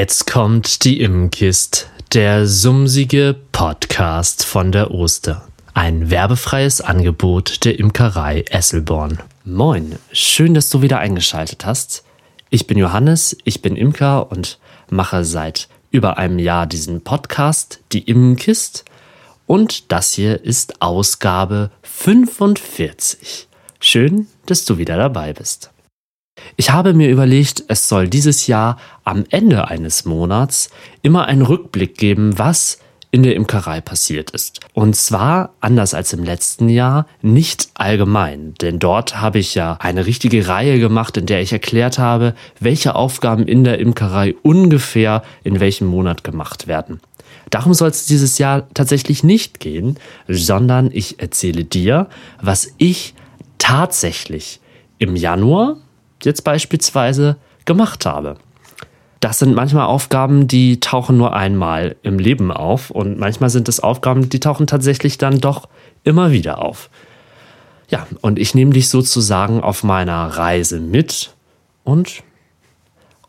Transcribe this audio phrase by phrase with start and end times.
[0.00, 5.48] Jetzt kommt die Imkist, der sumsige Podcast von der Oster.
[5.74, 9.18] Ein werbefreies Angebot der Imkerei Esselborn.
[9.44, 12.04] Moin, schön, dass du wieder eingeschaltet hast.
[12.48, 18.02] Ich bin Johannes, ich bin Imker und mache seit über einem Jahr diesen Podcast, die
[18.02, 18.84] Imkist.
[19.48, 23.48] Und das hier ist Ausgabe 45.
[23.80, 25.72] Schön, dass du wieder dabei bist.
[26.56, 30.70] Ich habe mir überlegt, es soll dieses Jahr am Ende eines Monats
[31.02, 32.78] immer einen Rückblick geben, was
[33.10, 34.60] in der Imkerei passiert ist.
[34.74, 38.54] Und zwar, anders als im letzten Jahr, nicht allgemein.
[38.60, 42.94] Denn dort habe ich ja eine richtige Reihe gemacht, in der ich erklärt habe, welche
[42.94, 47.00] Aufgaben in der Imkerei ungefähr in welchem Monat gemacht werden.
[47.50, 52.08] Darum soll es dieses Jahr tatsächlich nicht gehen, sondern ich erzähle dir,
[52.42, 53.14] was ich
[53.56, 54.60] tatsächlich
[54.98, 55.78] im Januar
[56.22, 58.36] jetzt beispielsweise gemacht habe.
[59.20, 63.80] Das sind manchmal Aufgaben, die tauchen nur einmal im Leben auf und manchmal sind es
[63.80, 65.68] Aufgaben, die tauchen tatsächlich dann doch
[66.04, 66.88] immer wieder auf.
[67.88, 71.34] Ja, und ich nehme dich sozusagen auf meiner Reise mit
[71.84, 72.22] und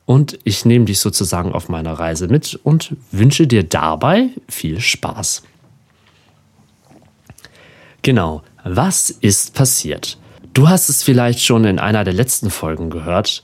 [0.06, 5.44] und ich nehme dich sozusagen auf meiner Reise mit und wünsche dir dabei viel Spaß.
[8.02, 10.18] Genau, was ist passiert?
[10.54, 13.44] Du hast es vielleicht schon in einer der letzten Folgen gehört.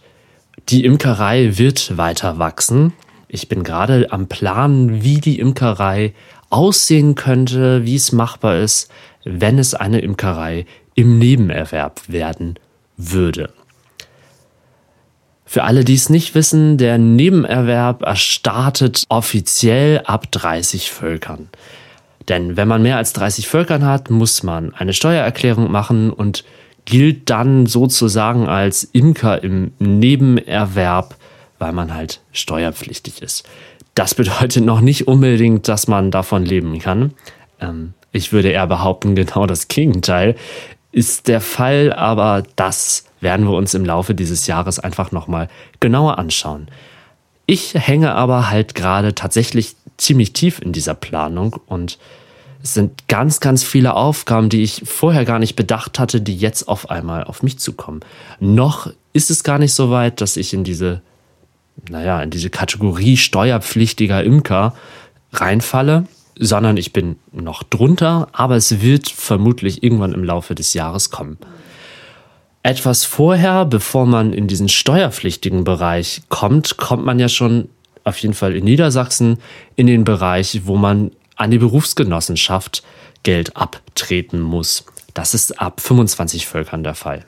[0.69, 2.93] Die Imkerei wird weiter wachsen.
[3.27, 6.13] Ich bin gerade am Planen, wie die Imkerei
[6.49, 8.89] aussehen könnte, wie es machbar ist,
[9.23, 12.57] wenn es eine Imkerei im Nebenerwerb werden
[12.97, 13.51] würde.
[15.45, 21.49] Für alle, die es nicht wissen, der Nebenerwerb erstartet offiziell ab 30 Völkern.
[22.27, 26.43] Denn wenn man mehr als 30 Völkern hat, muss man eine Steuererklärung machen und
[26.85, 31.15] gilt dann sozusagen als Imker im Nebenerwerb,
[31.59, 33.47] weil man halt steuerpflichtig ist.
[33.95, 37.13] Das bedeutet noch nicht unbedingt, dass man davon leben kann.
[37.59, 40.35] Ähm, ich würde eher behaupten, genau das Gegenteil
[40.91, 45.49] ist der Fall, aber das werden wir uns im Laufe dieses Jahres einfach nochmal
[45.81, 46.69] genauer anschauen.
[47.47, 51.99] Ich hänge aber halt gerade tatsächlich ziemlich tief in dieser Planung und
[52.65, 56.67] es sind ganz, ganz viele Aufgaben, die ich vorher gar nicht bedacht hatte, die jetzt
[56.67, 57.99] auf einmal auf mich zukommen.
[58.39, 61.03] Noch ist es gar nicht so weit, dass ich in diese,
[61.89, 64.73] naja, in diese Kategorie steuerpflichtiger Imker
[65.31, 66.07] reinfalle,
[66.39, 71.37] sondern ich bin noch drunter, aber es wird vermutlich irgendwann im Laufe des Jahres kommen.
[72.63, 77.69] Etwas vorher, bevor man in diesen steuerpflichtigen Bereich kommt, kommt man ja schon
[78.03, 79.37] auf jeden Fall in Niedersachsen
[79.75, 82.83] in den Bereich, wo man an die Berufsgenossenschaft
[83.23, 84.85] Geld abtreten muss.
[85.13, 87.25] Das ist ab 25 Völkern der Fall.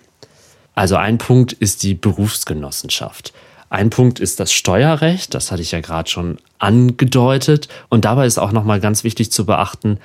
[0.75, 3.34] Also ein Punkt ist die Berufsgenossenschaft.
[3.69, 7.68] Ein Punkt ist das Steuerrecht, das hatte ich ja gerade schon angedeutet.
[7.90, 10.00] Und dabei ist auch nochmal ganz wichtig zu beachten,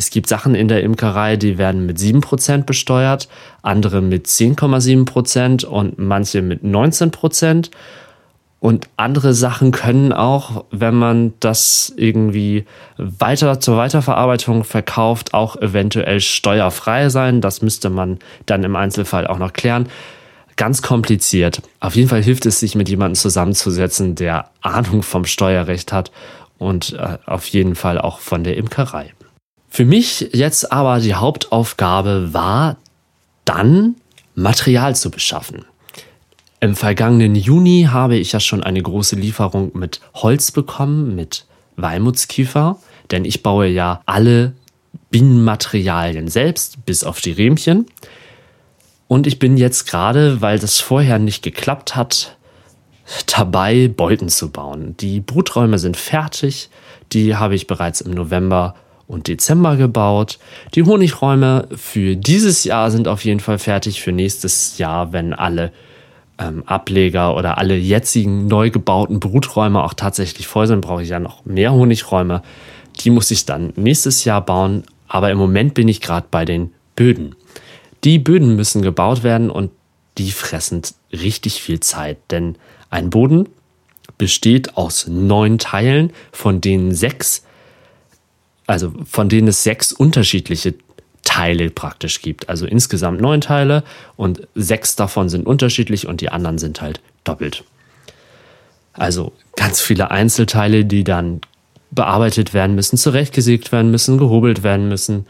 [0.00, 3.28] es gibt Sachen in der Imkerei, die werden mit 7% besteuert,
[3.62, 7.70] andere mit 10,7% und manche mit 19%.
[8.60, 12.64] Und andere Sachen können auch, wenn man das irgendwie
[12.96, 17.40] weiter zur Weiterverarbeitung verkauft, auch eventuell steuerfrei sein.
[17.40, 19.88] Das müsste man dann im Einzelfall auch noch klären.
[20.56, 21.62] Ganz kompliziert.
[21.78, 26.10] Auf jeden Fall hilft es, sich mit jemandem zusammenzusetzen, der Ahnung vom Steuerrecht hat
[26.58, 29.14] und äh, auf jeden Fall auch von der Imkerei.
[29.68, 32.76] Für mich jetzt aber die Hauptaufgabe war,
[33.44, 33.94] dann
[34.34, 35.64] Material zu beschaffen.
[36.60, 41.46] Im vergangenen Juni habe ich ja schon eine große Lieferung mit Holz bekommen, mit
[41.76, 42.78] Walmutskiefer,
[43.12, 44.54] denn ich baue ja alle
[45.10, 47.86] Bienenmaterialien selbst, bis auf die Rähmchen.
[49.06, 52.36] Und ich bin jetzt gerade, weil das vorher nicht geklappt hat,
[53.26, 54.96] dabei, Beuten zu bauen.
[54.98, 56.70] Die Bruträume sind fertig,
[57.12, 58.74] die habe ich bereits im November
[59.06, 60.38] und Dezember gebaut.
[60.74, 64.02] Die Honigräume für dieses Jahr sind auf jeden Fall fertig.
[64.02, 65.72] Für nächstes Jahr, wenn alle
[66.38, 71.18] ähm, Ableger oder alle jetzigen neu gebauten Bruträume auch tatsächlich voll sind, brauche ich ja
[71.18, 72.42] noch mehr Honigräume.
[73.00, 74.84] Die muss ich dann nächstes Jahr bauen.
[75.08, 77.34] Aber im Moment bin ich gerade bei den Böden.
[78.04, 79.70] Die Böden müssen gebaut werden und
[80.18, 80.82] die fressen
[81.12, 82.56] richtig viel Zeit, denn
[82.90, 83.48] ein Boden
[84.18, 87.44] besteht aus neun Teilen, von denen sechs,
[88.66, 90.74] also von denen es sechs unterschiedliche
[91.38, 92.48] Teile praktisch gibt.
[92.48, 93.84] Also insgesamt neun Teile
[94.16, 97.62] und sechs davon sind unterschiedlich und die anderen sind halt doppelt.
[98.92, 101.40] Also ganz viele Einzelteile, die dann
[101.92, 105.26] bearbeitet werden müssen, zurechtgesägt werden müssen, gehobelt werden müssen,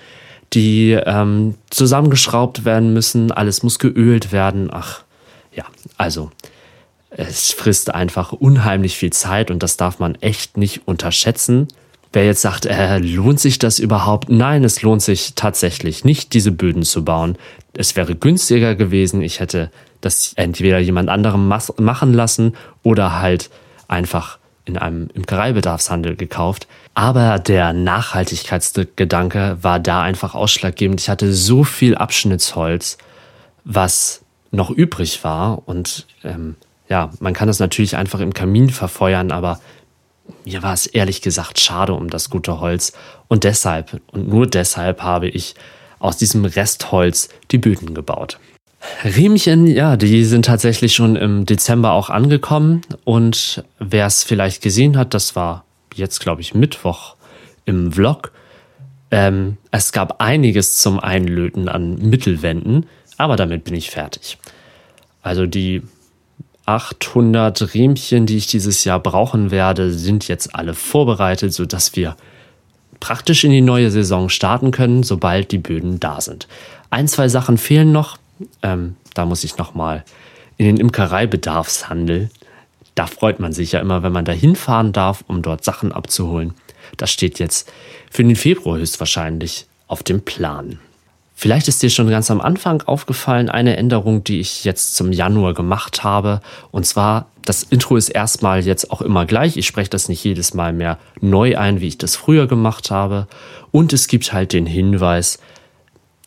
[0.54, 4.70] die ähm, zusammengeschraubt werden müssen, alles muss geölt werden.
[4.72, 5.02] Ach
[5.54, 5.66] ja,
[5.98, 6.30] also
[7.10, 11.68] es frisst einfach unheimlich viel Zeit und das darf man echt nicht unterschätzen.
[12.12, 14.30] Wer jetzt sagt, äh, lohnt sich das überhaupt?
[14.30, 17.36] Nein, es lohnt sich tatsächlich nicht, diese Böden zu bauen.
[17.74, 19.20] Es wäre günstiger gewesen.
[19.20, 19.70] Ich hätte
[20.00, 23.50] das entweder jemand anderem machen lassen oder halt
[23.88, 26.66] einfach in einem Imkereibedarfshandel gekauft.
[26.94, 31.00] Aber der Nachhaltigkeitsgedanke war da einfach ausschlaggebend.
[31.00, 32.98] Ich hatte so viel Abschnittsholz,
[33.64, 35.62] was noch übrig war.
[35.66, 36.56] Und ähm,
[36.88, 39.60] ja, man kann das natürlich einfach im Kamin verfeuern, aber
[40.44, 42.92] mir war es ehrlich gesagt schade um das gute Holz.
[43.28, 45.54] Und deshalb, und nur deshalb habe ich
[45.98, 48.38] aus diesem Restholz die Böden gebaut.
[49.04, 52.82] Riemchen, ja, die sind tatsächlich schon im Dezember auch angekommen.
[53.04, 55.64] Und wer es vielleicht gesehen hat, das war
[55.94, 57.16] jetzt, glaube ich, Mittwoch
[57.64, 58.32] im Vlog.
[59.10, 62.86] Ähm, es gab einiges zum Einlöten an Mittelwänden,
[63.16, 64.38] aber damit bin ich fertig.
[65.22, 65.82] Also die
[66.68, 72.14] 800 Riemchen, die ich dieses Jahr brauchen werde, sind jetzt alle vorbereitet, sodass wir
[73.00, 76.46] praktisch in die neue Saison starten können, sobald die Böden da sind.
[76.90, 78.18] Ein, zwei Sachen fehlen noch.
[78.62, 80.04] Ähm, da muss ich nochmal
[80.58, 82.28] in den Imkereibedarfshandel.
[82.94, 86.52] Da freut man sich ja immer, wenn man da hinfahren darf, um dort Sachen abzuholen.
[86.98, 87.72] Das steht jetzt
[88.10, 90.80] für den Februar höchstwahrscheinlich auf dem Plan.
[91.40, 95.54] Vielleicht ist dir schon ganz am Anfang aufgefallen, eine Änderung, die ich jetzt zum Januar
[95.54, 96.40] gemacht habe.
[96.72, 99.56] Und zwar, das Intro ist erstmal jetzt auch immer gleich.
[99.56, 103.28] Ich spreche das nicht jedes Mal mehr neu ein, wie ich das früher gemacht habe.
[103.70, 105.38] Und es gibt halt den Hinweis,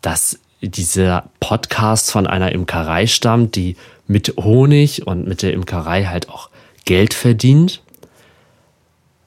[0.00, 3.76] dass dieser Podcast von einer Imkerei stammt, die
[4.06, 6.48] mit Honig und mit der Imkerei halt auch
[6.86, 7.82] Geld verdient.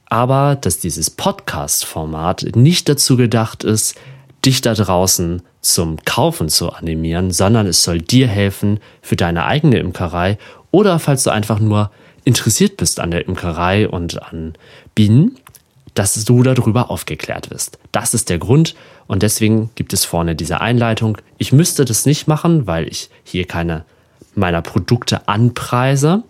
[0.07, 3.95] Aber dass dieses Podcast-Format nicht dazu gedacht ist,
[4.45, 9.79] dich da draußen zum Kaufen zu animieren, sondern es soll dir helfen für deine eigene
[9.79, 10.37] Imkerei
[10.71, 11.91] oder falls du einfach nur
[12.23, 14.53] interessiert bist an der Imkerei und an
[14.93, 15.37] Bienen,
[15.93, 17.79] dass du darüber aufgeklärt wirst.
[17.91, 18.75] Das ist der Grund
[19.07, 21.17] und deswegen gibt es vorne diese Einleitung.
[21.37, 23.85] Ich müsste das nicht machen, weil ich hier keine
[24.35, 26.23] meiner Produkte anpreise,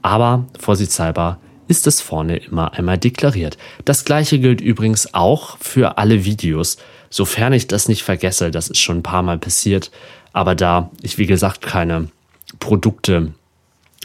[0.00, 3.58] aber vorsichtshalber ist es vorne immer einmal deklariert.
[3.84, 6.78] Das gleiche gilt übrigens auch für alle Videos,
[7.14, 9.92] sofern ich das nicht vergesse, das ist schon ein paar Mal passiert,
[10.32, 12.08] aber da ich wie gesagt keine
[12.58, 13.32] Produkte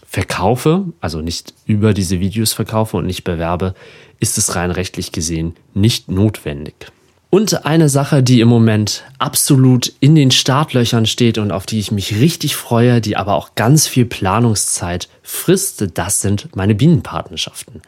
[0.05, 3.73] verkaufe, also nicht über diese Videos verkaufe und nicht bewerbe,
[4.19, 6.91] ist es rein rechtlich gesehen nicht notwendig.
[7.31, 11.91] Und eine Sache, die im Moment absolut in den Startlöchern steht und auf die ich
[11.91, 17.81] mich richtig freue, die aber auch ganz viel Planungszeit frisst, das sind meine Bienenpartnerschaften.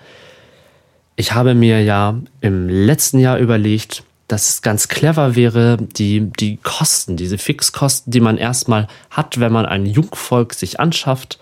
[1.16, 6.58] Ich habe mir ja im letzten Jahr überlegt, dass es ganz clever wäre, die, die
[6.58, 11.38] Kosten, diese Fixkosten, die man erstmal hat, wenn man ein Jungvolk sich anschafft.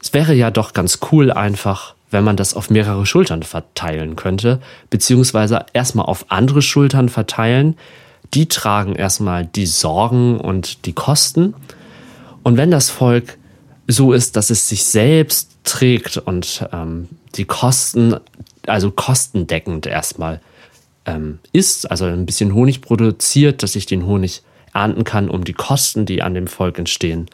[0.00, 4.60] Es wäre ja doch ganz cool einfach, wenn man das auf mehrere Schultern verteilen könnte,
[4.88, 7.76] beziehungsweise erstmal auf andere Schultern verteilen.
[8.34, 11.54] Die tragen erstmal die Sorgen und die Kosten.
[12.44, 13.36] Und wenn das Volk
[13.88, 18.16] so ist, dass es sich selbst trägt und ähm, die Kosten,
[18.66, 20.40] also kostendeckend erstmal
[21.06, 24.42] ähm, isst, also ein bisschen Honig produziert, dass ich den Honig
[24.74, 27.26] ernten kann, um die Kosten, die an dem Volk entstehen,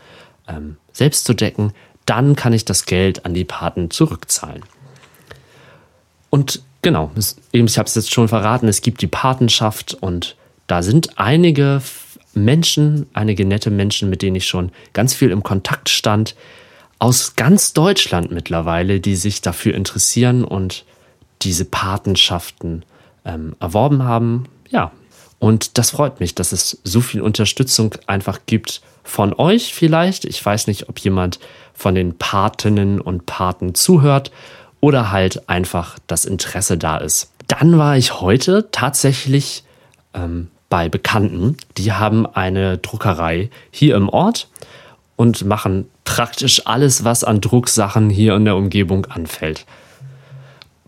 [0.47, 1.73] ähm, selbst zu decken,
[2.07, 4.63] dann kann ich das Geld an die Paten zurückzahlen.
[6.31, 10.37] Und genau, es, eben, ich habe es jetzt schon verraten, es gibt die Patenschaft und
[10.67, 11.83] da sind einige
[12.35, 16.35] Menschen, einige nette Menschen, mit denen ich schon ganz viel im Kontakt stand,
[16.99, 20.85] aus ganz Deutschland mittlerweile, die sich dafür interessieren und
[21.43, 22.85] diese Patenschaften
[23.25, 24.47] ähm, erworben haben.
[24.71, 24.93] Ja,
[25.39, 30.25] und das freut mich, dass es so viel Unterstützung einfach gibt von euch vielleicht.
[30.25, 31.41] Ich weiß nicht, ob jemand
[31.75, 34.31] von den Patinnen und Paten zuhört
[34.81, 37.31] oder halt einfach das Interesse da ist.
[37.49, 39.65] Dann war ich heute tatsächlich
[40.15, 41.57] ähm, bei Bekannten.
[41.77, 44.49] Die haben eine Druckerei hier im Ort
[45.17, 49.67] und machen praktisch alles, was an Drucksachen hier in der Umgebung anfällt.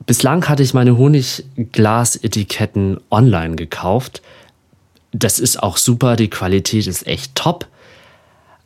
[0.06, 4.22] Bislang hatte ich meine Honigglas-Etiketten online gekauft.
[5.12, 7.66] Das ist auch super, die Qualität ist echt top.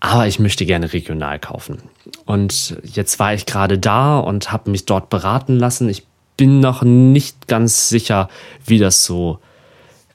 [0.00, 1.78] Aber ich möchte gerne regional kaufen.
[2.25, 5.88] Und jetzt war ich gerade da und habe mich dort beraten lassen.
[5.88, 6.04] Ich
[6.37, 8.28] bin noch nicht ganz sicher,
[8.64, 9.40] wie das so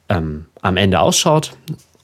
[0.10, 1.54] ähm, am Ende ausschaut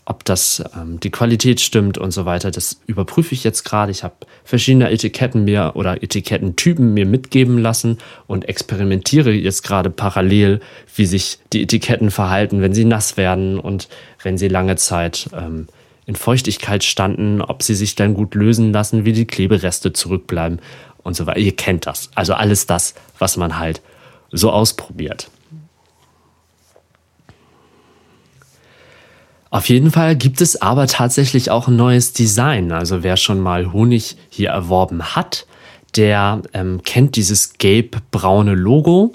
[0.10, 2.50] ob das ähm, die Qualität stimmt und so weiter.
[2.50, 3.92] Das überprüfe ich jetzt gerade.
[3.92, 10.62] Ich habe verschiedene Etiketten mir oder Etikettentypen mir mitgeben lassen und experimentiere jetzt gerade parallel,
[10.96, 13.88] wie sich die Etiketten verhalten, wenn sie nass werden und
[14.24, 15.68] wenn sie lange Zeit ähm,
[16.08, 20.60] in Feuchtigkeit standen, ob sie sich dann gut lösen lassen, wie die Klebereste zurückbleiben
[21.04, 21.39] und so weiter.
[21.39, 22.10] Ihr kennt das.
[22.16, 23.82] Also alles das, was man halt
[24.32, 25.30] so ausprobiert.
[29.51, 32.72] Auf jeden Fall gibt es aber tatsächlich auch ein neues Design.
[32.72, 35.48] Also wer schon mal Honig hier erworben hat,
[35.96, 39.13] der ähm, kennt dieses gelb-braune Logo.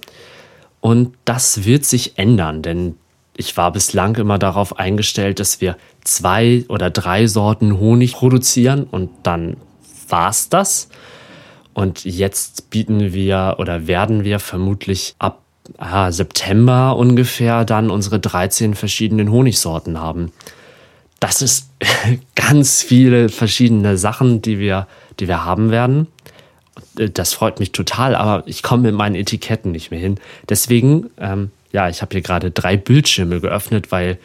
[0.80, 2.96] Und das wird sich ändern, denn
[3.36, 9.10] ich war bislang immer darauf eingestellt, dass wir zwei oder drei Sorten Honig produzieren und
[9.22, 9.56] dann
[10.08, 10.88] war's das.
[11.72, 15.43] Und jetzt bieten wir oder werden wir vermutlich ab
[15.78, 20.32] ah, September ungefähr dann unsere 13 verschiedenen Honigsorten haben.
[21.20, 21.70] Das ist
[22.34, 24.86] ganz viele verschiedene Sachen, die wir,
[25.20, 26.06] die wir haben werden.
[26.94, 30.18] Das freut mich total, aber ich komme mit meinen Etiketten nicht mehr hin.
[30.48, 34.18] Deswegen, ähm, ja, ich habe hier gerade drei Bildschirme geöffnet, weil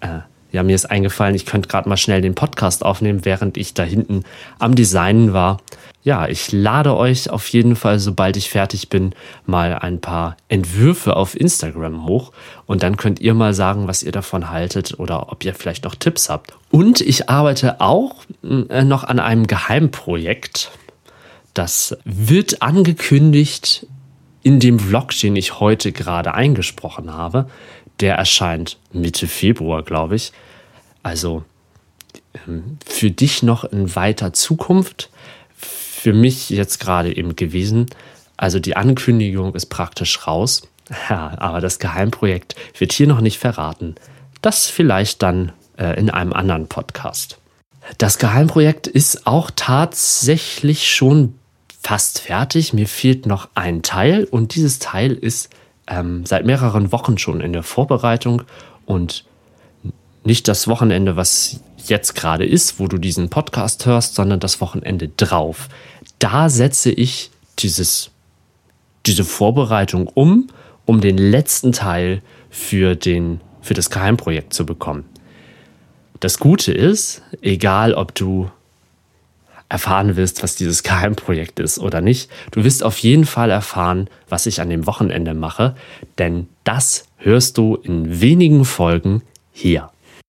[0.00, 0.20] äh,
[0.52, 3.82] ja, mir ist eingefallen, ich könnte gerade mal schnell den Podcast aufnehmen, während ich da
[3.82, 4.24] hinten
[4.58, 5.58] am Designen war.
[6.04, 9.14] Ja, ich lade euch auf jeden Fall, sobald ich fertig bin,
[9.46, 12.32] mal ein paar Entwürfe auf Instagram hoch
[12.66, 15.94] und dann könnt ihr mal sagen, was ihr davon haltet oder ob ihr vielleicht noch
[15.94, 16.54] Tipps habt.
[16.70, 20.72] Und ich arbeite auch äh, noch an einem Geheimprojekt.
[21.54, 23.86] Das wird angekündigt
[24.42, 27.48] in dem Vlog, den ich heute gerade eingesprochen habe.
[28.00, 30.32] Der erscheint Mitte Februar, glaube ich.
[31.02, 31.44] Also
[32.46, 35.10] ähm, für dich noch in weiter Zukunft.
[35.56, 37.86] Für mich jetzt gerade eben gewesen.
[38.36, 40.62] Also die Ankündigung ist praktisch raus.
[41.08, 43.94] Ja, aber das Geheimprojekt wird hier noch nicht verraten.
[44.42, 47.38] Das vielleicht dann äh, in einem anderen Podcast.
[47.98, 51.38] Das Geheimprojekt ist auch tatsächlich schon
[51.82, 52.72] fast fertig.
[52.72, 55.50] Mir fehlt noch ein Teil und dieses Teil ist
[55.88, 58.42] ähm, seit mehreren Wochen schon in der Vorbereitung
[58.86, 59.24] und
[60.24, 65.08] nicht das Wochenende, was jetzt gerade ist, wo du diesen Podcast hörst, sondern das Wochenende
[65.08, 65.68] drauf.
[66.20, 68.10] Da setze ich dieses,
[69.06, 70.48] diese Vorbereitung um,
[70.86, 75.04] um den letzten Teil für, den, für das Geheimprojekt zu bekommen.
[76.20, 78.48] Das Gute ist, egal ob du
[79.72, 84.44] erfahren willst, was dieses Geheimprojekt ist oder nicht, du wirst auf jeden Fall erfahren, was
[84.44, 85.74] ich an dem Wochenende mache,
[86.18, 89.88] denn das hörst du in wenigen Folgen hier.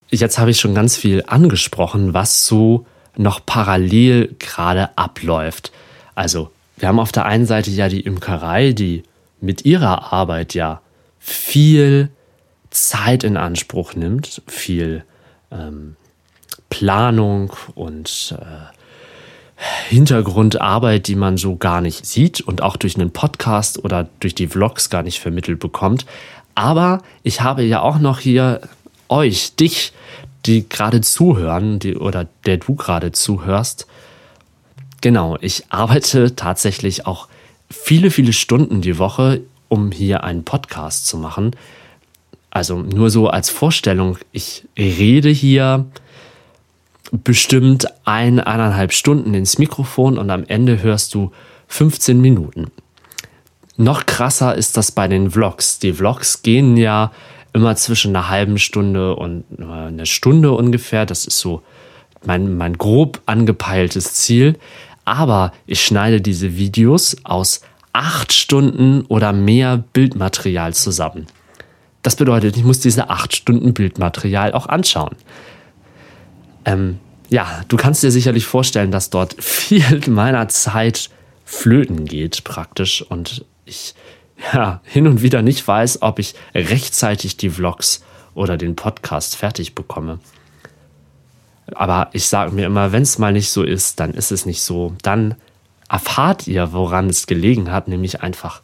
[0.09, 2.85] Jetzt habe ich schon ganz viel angesprochen, was so
[3.17, 5.73] noch parallel gerade abläuft.
[6.15, 9.03] Also, wir haben auf der einen Seite ja die Imkerei, die
[9.41, 10.81] mit ihrer Arbeit ja
[11.19, 12.09] viel
[12.69, 15.03] Zeit in Anspruch nimmt, viel
[15.51, 15.97] ähm,
[16.69, 18.73] Planung und äh,
[19.89, 24.47] Hintergrundarbeit, die man so gar nicht sieht und auch durch einen Podcast oder durch die
[24.47, 26.05] Vlogs gar nicht vermittelt bekommt.
[26.55, 28.61] Aber ich habe ja auch noch hier
[29.09, 29.93] euch, dich,
[30.45, 33.87] die gerade zuhören, die, oder der du gerade zuhörst.
[35.01, 37.27] Genau, ich arbeite tatsächlich auch
[37.69, 41.51] viele, viele Stunden die Woche, um hier einen Podcast zu machen.
[42.51, 45.85] Also nur so als Vorstellung, ich rede hier
[47.13, 51.31] bestimmt ein, eineinhalb Stunden ins Mikrofon und am Ende hörst du
[51.67, 52.71] 15 Minuten.
[53.77, 55.79] Noch krasser ist das bei den Vlogs.
[55.79, 57.11] Die Vlogs gehen ja
[57.53, 61.05] immer zwischen einer halben Stunde und einer Stunde ungefähr.
[61.05, 61.61] Das ist so
[62.25, 64.57] mein, mein grob angepeiltes Ziel.
[65.05, 67.61] Aber ich schneide diese Videos aus
[67.93, 71.27] acht Stunden oder mehr Bildmaterial zusammen.
[72.01, 75.15] Das bedeutet, ich muss diese acht Stunden Bildmaterial auch anschauen.
[76.65, 81.09] Ähm, ja, du kannst dir sicherlich vorstellen, dass dort viel meiner Zeit
[81.45, 83.95] flöten geht praktisch und ich
[84.51, 88.03] ja, hin und wieder nicht weiß, ob ich rechtzeitig die Vlogs
[88.33, 90.19] oder den Podcast fertig bekomme.
[91.75, 94.61] Aber ich sage mir immer, wenn es mal nicht so ist, dann ist es nicht
[94.61, 94.95] so.
[95.01, 95.35] Dann
[95.89, 98.61] erfahrt ihr, woran es gelegen hat, nämlich einfach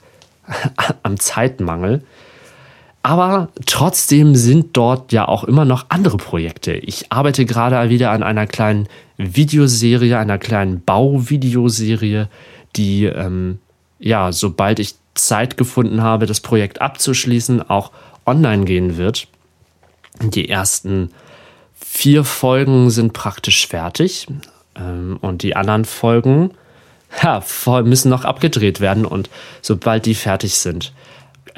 [1.04, 2.04] am Zeitmangel.
[3.02, 6.74] Aber trotzdem sind dort ja auch immer noch andere Projekte.
[6.74, 8.88] Ich arbeite gerade wieder an einer kleinen
[9.18, 12.28] Videoserie, einer kleinen Bauvideoserie,
[12.76, 13.60] die, ähm,
[14.00, 17.92] ja, sobald ich Zeit gefunden habe, das Projekt abzuschließen, auch
[18.26, 19.28] online gehen wird.
[20.22, 21.12] Die ersten
[21.74, 24.28] vier Folgen sind praktisch fertig
[24.76, 26.52] ähm, und die anderen Folgen
[27.24, 27.42] ja,
[27.82, 29.30] müssen noch abgedreht werden und
[29.62, 30.94] sobald die fertig sind,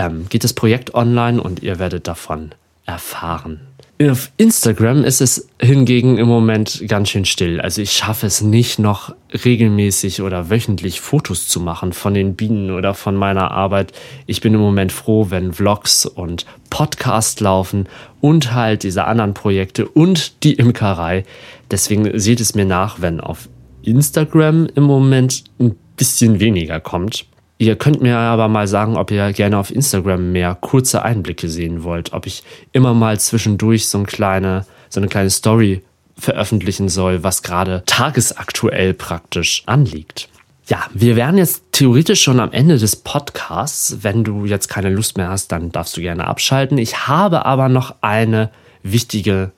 [0.02, 2.52] ähm, geht das Projekt online und ihr werdet davon
[2.86, 3.62] erfahren.
[4.10, 7.62] Auf Instagram ist es hingegen im Moment ganz schön still.
[7.62, 9.14] Also ich schaffe es nicht noch
[9.46, 13.92] regelmäßig oder wöchentlich Fotos zu machen von den Bienen oder von meiner Arbeit.
[14.26, 17.88] Ich bin im Moment froh, wenn Vlogs und Podcast laufen
[18.22, 21.24] und halt diese anderen Projekte und die Imkerei.
[21.70, 23.50] Deswegen seht es mir nach, wenn auf
[23.84, 27.28] Instagram im Moment ein bisschen weniger kommt.
[27.62, 31.84] Ihr könnt mir aber mal sagen, ob ihr gerne auf Instagram mehr kurze Einblicke sehen
[31.84, 32.42] wollt, ob ich
[32.72, 35.84] immer mal zwischendurch so eine kleine, so eine kleine Story
[36.18, 40.28] veröffentlichen soll, was gerade tagesaktuell praktisch anliegt.
[40.70, 43.98] Ja, wir wären jetzt theoretisch schon am Ende des Podcasts.
[44.02, 46.80] Wenn du jetzt keine Lust mehr hast, dann darfst du gerne abschalten.
[46.80, 48.50] Ich habe aber noch eine
[48.82, 49.52] wichtige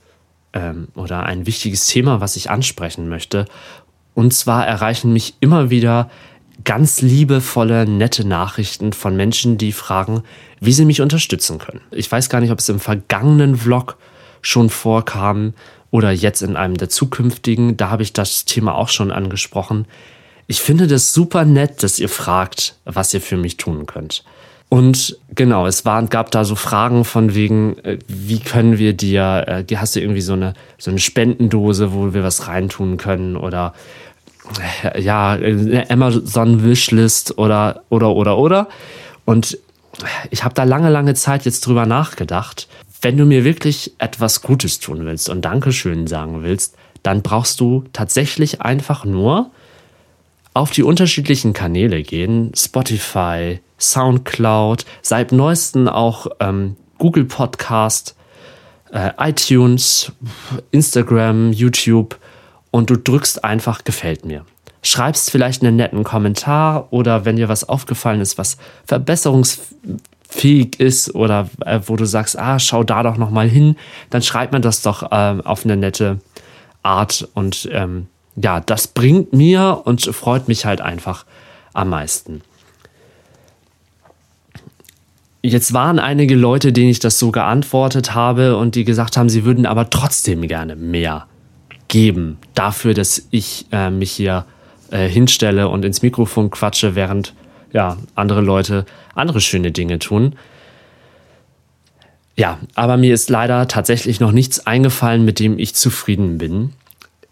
[0.51, 3.45] ähm, oder ein wichtiges Thema, was ich ansprechen möchte.
[4.13, 6.09] Und zwar erreichen mich immer wieder
[6.63, 10.23] ganz liebevolle, nette Nachrichten von Menschen, die fragen,
[10.59, 11.81] wie sie mich unterstützen können.
[11.91, 13.97] Ich weiß gar nicht, ob es im vergangenen Vlog
[14.41, 15.53] schon vorkam
[15.91, 17.77] oder jetzt in einem der zukünftigen.
[17.77, 19.85] Da habe ich das Thema auch schon angesprochen.
[20.47, 24.23] Ich finde das super nett, dass ihr fragt, was ihr für mich tun könnt.
[24.69, 29.63] Und genau, es waren, gab da so Fragen von wegen, äh, wie können wir dir,
[29.69, 33.75] äh, hast du irgendwie so eine, so eine Spendendose, wo wir was reintun können oder
[34.97, 35.37] ja,
[35.89, 38.67] Amazon Wishlist oder, oder, oder, oder.
[39.25, 39.57] Und
[40.31, 42.67] ich habe da lange, lange Zeit jetzt drüber nachgedacht.
[43.01, 47.83] Wenn du mir wirklich etwas Gutes tun willst und Dankeschön sagen willst, dann brauchst du
[47.93, 49.51] tatsächlich einfach nur
[50.53, 58.15] auf die unterschiedlichen Kanäle gehen, Spotify, Soundcloud, seit neuesten auch ähm, Google Podcast,
[58.91, 60.11] äh, iTunes,
[60.71, 62.17] Instagram, YouTube
[62.73, 64.45] und du drückst einfach gefällt mir.
[64.81, 71.47] Schreibst vielleicht einen netten Kommentar oder wenn dir was aufgefallen ist, was verbesserungsfähig ist oder
[71.63, 73.75] äh, wo du sagst, ah, schau da doch noch mal hin,
[74.09, 76.19] dann schreib mir das doch äh, auf eine nette
[76.81, 81.25] Art und ähm, ja, das bringt mir und freut mich halt einfach
[81.73, 82.41] am meisten.
[85.43, 89.45] Jetzt waren einige Leute, denen ich das so geantwortet habe und die gesagt haben, sie
[89.45, 91.27] würden aber trotzdem gerne mehr
[91.93, 94.45] geben dafür, dass ich äh, mich hier
[94.89, 97.35] äh, hinstelle und ins Mikrofon quatsche, während
[97.71, 100.35] ja andere Leute andere schöne Dinge tun.
[102.35, 106.71] Ja, aber mir ist leider tatsächlich noch nichts eingefallen, mit dem ich zufrieden bin.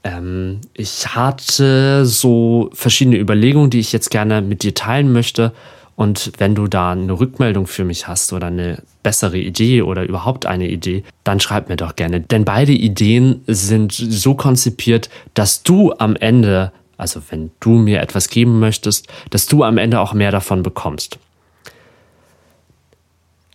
[0.04, 5.54] Ähm, ich hatte so verschiedene Überlegungen, die ich jetzt gerne mit dir teilen möchte.
[5.95, 10.45] Und wenn du da eine Rückmeldung für mich hast oder eine bessere Idee oder überhaupt
[10.45, 12.21] eine Idee, dann schreib mir doch gerne.
[12.21, 18.30] Denn beide Ideen sind so konzipiert, dass du am Ende, also wenn du mir etwas
[18.30, 21.19] geben möchtest, dass du am Ende auch mehr davon bekommst.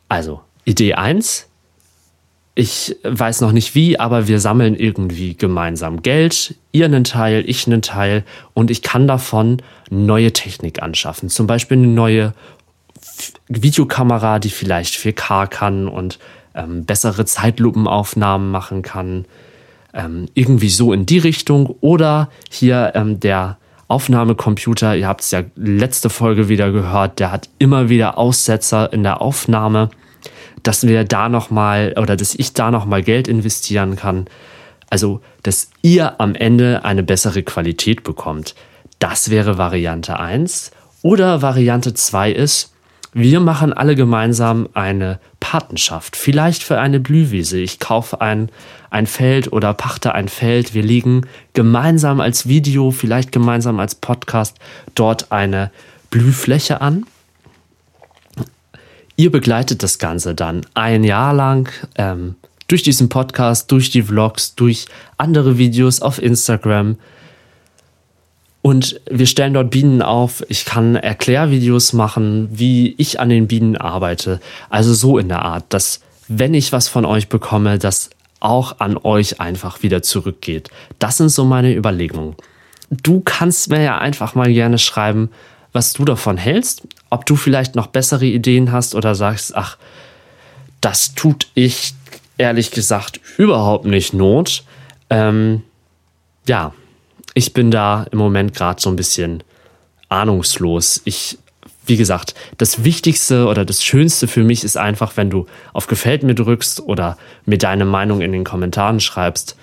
[0.09, 1.49] Also, Idee 1,
[2.59, 7.67] ich weiß noch nicht wie, aber wir sammeln irgendwie gemeinsam Geld, ihr einen Teil, ich
[7.67, 9.59] einen Teil und ich kann davon
[9.91, 11.29] neue Technik anschaffen.
[11.29, 12.33] Zum Beispiel eine neue
[13.49, 16.19] Videokamera, die vielleicht 4K kann und
[16.55, 19.27] ähm, bessere Zeitlupenaufnahmen machen kann.
[19.93, 21.77] Ähm, irgendwie so in die Richtung.
[21.83, 27.51] Oder hier ähm, der Aufnahmecomputer, ihr habt es ja letzte Folge wieder gehört, der hat
[27.59, 29.91] immer wieder Aussetzer in der Aufnahme
[30.63, 34.27] dass wir da noch mal oder dass ich da noch mal Geld investieren kann.
[34.91, 38.55] Also, dass ihr am Ende eine bessere Qualität bekommt.
[38.99, 40.71] Das wäre Variante 1.
[41.03, 42.73] Oder Variante 2 ist,
[43.13, 46.17] wir machen alle gemeinsam eine Patenschaft.
[46.17, 47.59] Vielleicht für eine Blühwiese.
[47.59, 48.51] Ich kaufe ein,
[48.91, 50.75] ein Feld oder pachte ein Feld.
[50.75, 51.23] Wir legen
[51.55, 54.59] gemeinsam als Video, vielleicht gemeinsam als Podcast
[54.95, 55.71] dort eine
[56.11, 57.07] Blühfläche an
[59.17, 62.35] Ihr begleitet das Ganze dann ein Jahr lang ähm,
[62.69, 66.97] durch diesen Podcast, durch die Vlogs, durch andere Videos auf Instagram.
[68.61, 70.45] Und wir stellen dort Bienen auf.
[70.49, 74.41] Ich kann Erklärvideos machen, wie ich an den Bienen arbeite.
[74.69, 78.99] Also so in der Art, dass wenn ich was von euch bekomme, das auch an
[78.99, 80.69] euch einfach wieder zurückgeht.
[80.99, 82.35] Das sind so meine Überlegungen.
[82.91, 85.31] Du kannst mir ja einfach mal gerne schreiben,
[85.73, 89.77] was du davon hältst, ob du vielleicht noch bessere Ideen hast oder sagst, ach,
[90.81, 91.95] das tut ich
[92.39, 94.65] ehrlich gesagt überhaupt nicht Not.
[95.11, 95.63] Ähm,
[96.47, 96.73] ja,
[97.35, 99.43] ich bin da im Moment gerade so ein bisschen
[100.09, 101.01] ahnungslos.
[101.05, 101.39] Ich,
[101.87, 106.23] wie gesagt, das Wichtigste oder das Schönste für mich ist einfach, wenn du auf Gefällt
[106.23, 109.57] mir drückst oder mir deine Meinung in den Kommentaren schreibst.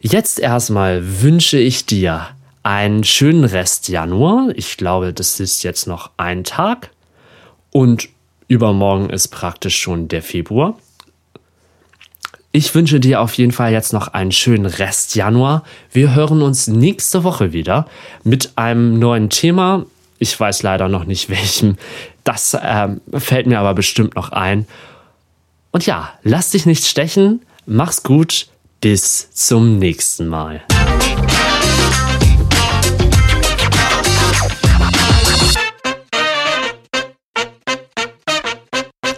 [0.00, 2.28] Jetzt erstmal wünsche ich dir
[2.62, 4.48] einen schönen Rest Januar.
[4.54, 6.90] Ich glaube, das ist jetzt noch ein Tag.
[7.70, 8.08] Und
[8.48, 10.76] übermorgen ist praktisch schon der Februar.
[12.52, 15.62] Ich wünsche dir auf jeden Fall jetzt noch einen schönen Rest Januar.
[15.92, 17.86] Wir hören uns nächste Woche wieder
[18.24, 19.86] mit einem neuen Thema.
[20.18, 21.76] Ich weiß leider noch nicht welchem.
[22.24, 24.66] Das äh, fällt mir aber bestimmt noch ein.
[25.70, 27.42] Und ja, lass dich nicht stechen.
[27.66, 28.48] Mach's gut.
[28.80, 30.62] Bis zum nächsten Mal.